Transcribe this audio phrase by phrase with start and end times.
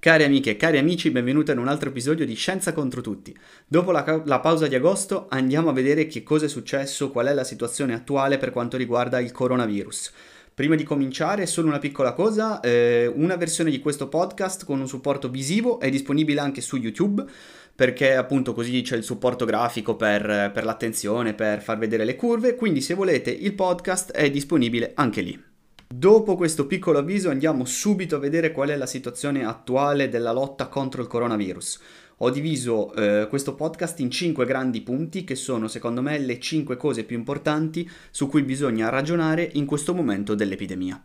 [0.00, 3.36] Cari amiche e cari amici, benvenuti in un altro episodio di Scienza contro tutti.
[3.66, 7.34] Dopo la, la, pausa di agosto andiamo a vedere che cosa è successo, qual è
[7.34, 10.12] la situazione attuale per quanto riguarda il coronavirus.
[10.54, 14.86] Prima di cominciare, solo una piccola cosa, eh, una versione di questo podcast con un
[14.86, 17.24] supporto visivo è disponibile anche su YouTube
[17.74, 22.54] perché appunto così c'è il supporto grafico per, per l'attenzione, per far vedere le curve,
[22.54, 25.56] quindi se volete il podcast è disponibile anche lì.
[25.90, 30.68] Dopo questo piccolo avviso andiamo subito a vedere qual è la situazione attuale della lotta
[30.68, 31.80] contro il coronavirus.
[32.18, 36.76] Ho diviso eh, questo podcast in cinque grandi punti che sono secondo me le cinque
[36.76, 41.02] cose più importanti su cui bisogna ragionare in questo momento dell'epidemia.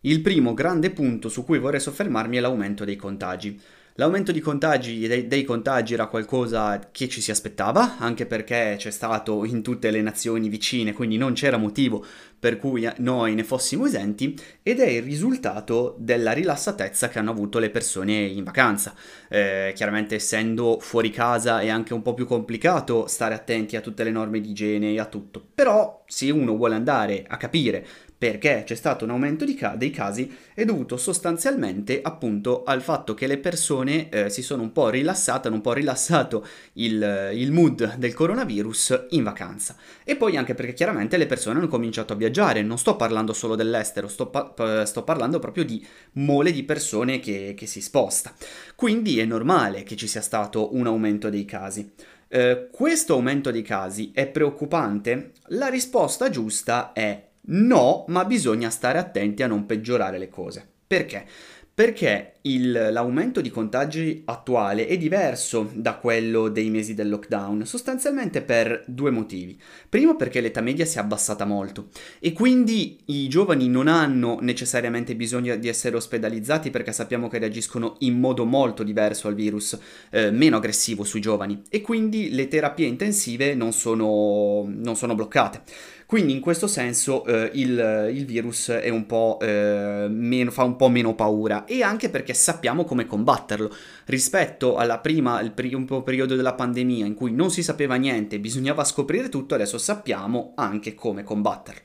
[0.00, 3.60] Il primo grande punto su cui vorrei soffermarmi è l'aumento dei contagi.
[3.94, 8.90] L'aumento di contagi, dei, dei, contagi era qualcosa che ci si aspettava, anche perché c'è
[8.90, 12.04] stato in tutte le nazioni vicine, quindi non c'era motivo
[12.38, 17.58] per cui noi ne fossimo esenti, ed è il risultato della rilassatezza che hanno avuto
[17.58, 18.94] le persone in vacanza.
[19.28, 24.04] Eh, chiaramente essendo fuori casa è anche un po' più complicato stare attenti a tutte
[24.04, 27.86] le norme di igiene e a tutto, però se uno vuole andare a capire
[28.20, 33.26] perché c'è stato un aumento ca- dei casi è dovuto sostanzialmente appunto al fatto che
[33.26, 37.94] le persone eh, si sono un po' rilassate, hanno un po' rilassato il, il, mood
[37.96, 39.74] del coronavirus in vacanza.
[40.04, 43.54] E poi anche perché chiaramente le persone hanno cominciato a viaggiare, non sto parlando solo
[43.54, 48.34] dell'estero, sto, pa- sto parlando proprio di mole di persone che, che si sposta.
[48.74, 51.90] Quindi è normale che ci sia stato un aumento dei casi.
[52.28, 55.32] Uh, questo aumento dei casi è preoccupante?
[55.46, 60.66] La risposta giusta è No, ma bisogna stare attenti a non peggiorare le cose.
[60.86, 61.24] Perché?
[61.72, 68.42] Perché il, l'aumento di contagi attuale è diverso da quello dei mesi del lockdown, sostanzialmente
[68.42, 69.58] per due motivi.
[69.88, 75.16] Primo perché l'età media si è abbassata molto e quindi i giovani non hanno necessariamente
[75.16, 79.78] bisogno di essere ospedalizzati perché sappiamo che reagiscono in modo molto diverso al virus,
[80.10, 85.62] eh, meno aggressivo sui giovani e quindi le terapie intensive non sono, non sono bloccate.
[86.10, 89.06] Quindi in questo senso eh, il, il, virus un
[89.42, 93.72] eh, meno, fa un po' meno paura e anche perché sappiamo come combatterlo.
[94.06, 98.82] Rispetto alla prima, al primo periodo della pandemia in cui non si sapeva niente, bisognava
[98.82, 101.82] scoprire tutto, adesso sappiamo anche come combatterlo.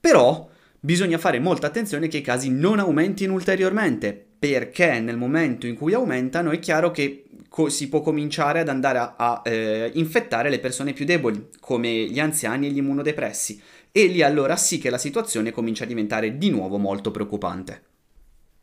[0.00, 0.48] Però
[0.80, 5.94] bisogna fare molta attenzione che i casi non aumentino ulteriormente, perché nel momento in cui
[5.94, 10.60] aumentano è chiaro che co- si può cominciare ad andare a, a eh, infettare le
[10.60, 13.60] persone più deboli, come gli anziani e gli immunodepressi,
[13.90, 17.82] e lì allora sì che la situazione comincia a diventare di nuovo molto preoccupante.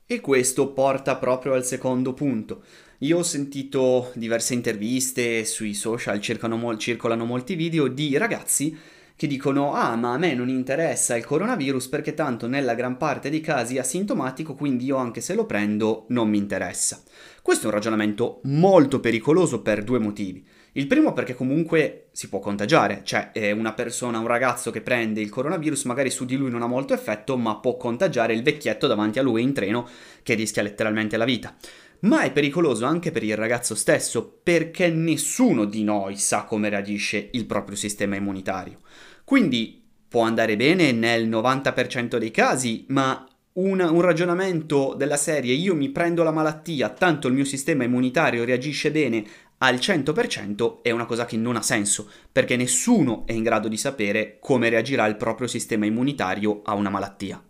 [0.05, 2.63] E questo porta proprio al secondo punto.
[2.99, 8.77] Io ho sentito diverse interviste sui social, mo- circolano molti video di ragazzi
[9.15, 13.29] che dicono ah ma a me non interessa il coronavirus perché tanto nella gran parte
[13.29, 17.01] dei casi è asintomatico quindi io anche se lo prendo non mi interessa.
[17.41, 20.45] Questo è un ragionamento molto pericoloso per due motivi.
[20.73, 25.29] Il primo perché comunque si può contagiare, cioè una persona, un ragazzo che prende il
[25.29, 29.19] coronavirus magari su di lui non ha molto effetto ma può contagiare il vecchietto davanti
[29.19, 29.87] a lui in treno
[30.21, 31.55] che rischia letteralmente la vita
[32.01, 37.29] ma è pericoloso anche per il ragazzo stesso perché nessuno di noi sa come reagisce
[37.33, 38.79] il proprio sistema immunitario.
[39.23, 45.75] Quindi può andare bene nel 90% dei casi, ma un, un, ragionamento della serie io
[45.75, 49.25] mi prendo la malattia, tanto il mio sistema immunitario reagisce bene
[49.59, 53.77] al 100% è una cosa che non ha senso, perché nessuno è in grado di
[53.77, 57.41] sapere come reagirà il proprio sistema immunitario a una malattia.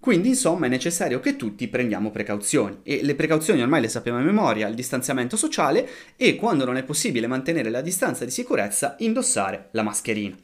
[0.00, 4.22] Quindi insomma è necessario che tutti prendiamo precauzioni e le precauzioni ormai le sappiamo a
[4.22, 9.68] memoria, il distanziamento sociale e quando non è possibile mantenere la distanza di sicurezza indossare
[9.72, 10.34] la mascherina.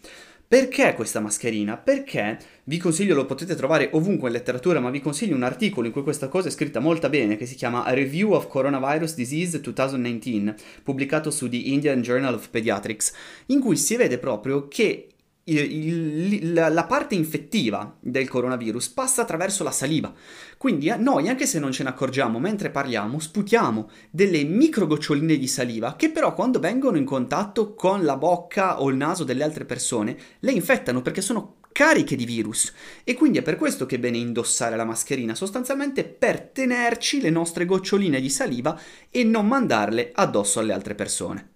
[0.49, 1.78] Perché questa mascherina?
[1.78, 5.93] Perché vi consiglio, lo potete trovare ovunque in letteratura, ma vi consiglio un articolo in
[5.93, 9.61] cui questa cosa è scritta molto bene, che si chiama A Review of Coronavirus Disease
[9.61, 13.12] 2019, pubblicato su The Indian Journal of Pediatrics,
[13.47, 15.09] in cui si vede proprio che
[15.49, 20.13] il, la parte infettiva del coronavirus passa attraverso la saliva.
[20.59, 25.37] Quindi eh, noi, anche se non ce ne accorgiamo mentre parliamo, sputiamo delle micro goccioline
[25.37, 29.45] di saliva che però quando vengono in contatto con la bocca o il naso delle
[29.45, 32.72] altre persone le infettano perché sono cariche di virus
[33.04, 37.31] e quindi è per questo che è bene indossare la mascherina, sostanzialmente per tenerci le
[37.31, 41.56] nostre goccioline di saliva e non mandarle addosso alle altre persone.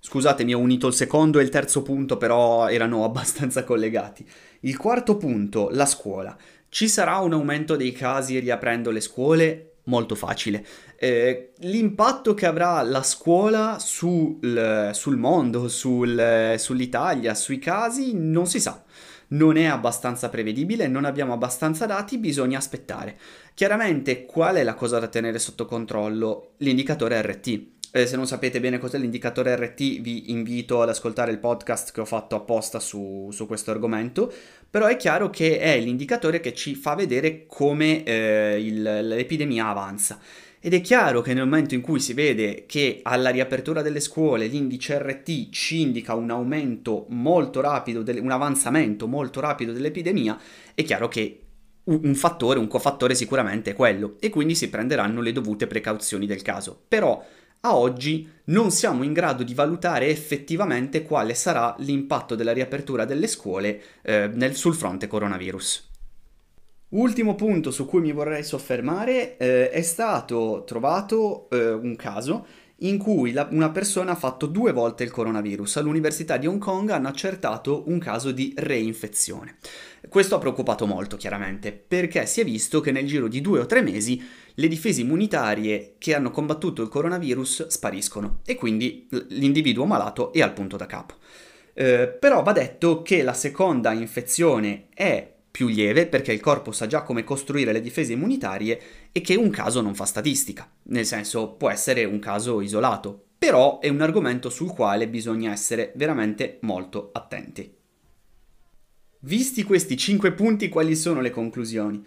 [0.00, 4.26] Scusatemi, ho unito il secondo e il terzo punto, però erano abbastanza collegati.
[4.60, 6.36] Il quarto punto, la scuola.
[6.68, 9.64] Ci sarà un aumento dei casi riaprendo le scuole?
[9.84, 10.64] molto facile.
[10.96, 18.60] Eh, l'impatto che avrà la scuola sul, sul mondo, sul, sull'Italia, sui casi, non si
[18.60, 18.84] sa
[19.30, 23.18] non è abbastanza prevedibile, non abbiamo abbastanza dati, bisogna aspettare.
[23.54, 26.54] Chiaramente qual è la cosa da tenere sotto controllo?
[26.58, 27.79] L'indicatore RT.
[27.92, 32.00] Eh, se non sapete bene cos'è l'indicatore RT, vi invito ad ascoltare il podcast che
[32.00, 34.32] ho fatto apposta su, su questo argomento.
[34.70, 40.20] Però è chiaro che è l'indicatore che ci fa vedere come eh, il, l'epidemia avanza.
[40.60, 44.46] Ed è chiaro che nel momento in cui si vede che alla riapertura delle scuole
[44.46, 50.38] l'indice RT ci indica un aumento molto rapido, un avanzamento molto rapido dell'epidemia,
[50.74, 51.40] è chiaro che
[51.84, 56.42] un fattore, un cofattore sicuramente è quello e quindi si prenderanno le dovute precauzioni del
[56.42, 56.78] caso.
[56.86, 57.24] Però
[57.62, 63.26] a oggi non siamo in grado di valutare effettivamente quale sarà l'impatto della riapertura delle
[63.26, 65.88] scuole eh, nel, sul fronte coronavirus.
[66.90, 72.46] Ultimo punto su cui mi vorrei soffermare eh, è stato trovato eh, un caso
[72.80, 75.76] in cui la, una persona ha fatto due volte il coronavirus.
[75.76, 79.56] All'Università di Hong Kong hanno accertato un caso di reinfezione.
[80.08, 83.66] Questo ha preoccupato molto, chiaramente, perché si è visto che nel giro di due o
[83.66, 84.22] tre mesi
[84.54, 90.52] le difese immunitarie che hanno combattuto il coronavirus spariscono e quindi l'individuo malato è al
[90.52, 91.14] punto da capo.
[91.74, 96.86] Eh, però va detto che la seconda infezione è più lieve perché il corpo sa
[96.86, 98.80] già come costruire le difese immunitarie
[99.12, 103.78] e che un caso non fa statistica, nel senso può essere un caso isolato, però
[103.80, 107.74] è un argomento sul quale bisogna essere veramente molto attenti.
[109.22, 112.04] Visti questi 5 punti, quali sono le conclusioni?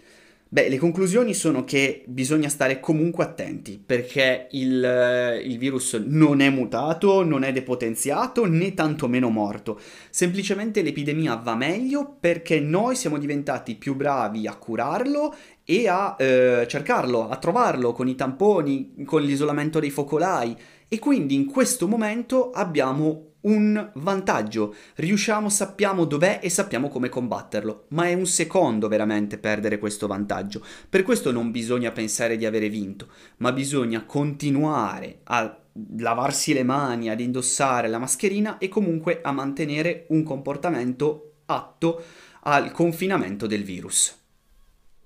[0.54, 6.38] Beh, le conclusioni sono che bisogna stare comunque attenti perché il, eh, il, virus non
[6.38, 9.80] è mutato, non è depotenziato né tantomeno morto.
[10.10, 15.34] Semplicemente l'epidemia va meglio perché noi siamo diventati più bravi a curarlo
[15.64, 20.56] e a eh, cercarlo, a trovarlo con i tamponi, con l'isolamento dei focolai
[20.86, 27.86] e quindi in questo momento abbiamo un vantaggio, riusciamo, sappiamo dov'è e sappiamo come combatterlo,
[27.88, 30.64] ma è un secondo veramente perdere questo vantaggio.
[30.88, 33.08] Per questo non bisogna pensare di avere vinto,
[33.38, 35.58] ma bisogna continuare a
[35.96, 42.02] lavarsi le mani, ad indossare la mascherina e comunque a mantenere un comportamento atto
[42.42, 44.23] al confinamento del virus.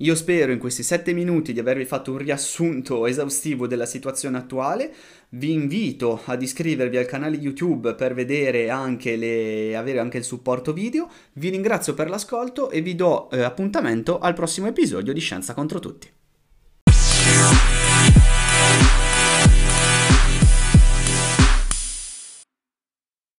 [0.00, 4.95] Io spero in questi sette minuti di avervi fatto un riassunto esaustivo della situazione attuale.
[5.31, 10.73] Vi invito ad iscrivervi al canale YouTube per vedere anche le, avere anche il supporto
[10.73, 11.11] video.
[11.33, 15.81] Vi ringrazio per l'ascolto e vi do eh, appuntamento al prossimo episodio di Scienza contro
[15.81, 16.09] tutti.